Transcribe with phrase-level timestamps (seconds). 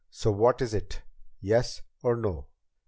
[0.09, 1.03] So what is it?
[1.41, 2.47] Yes or no?"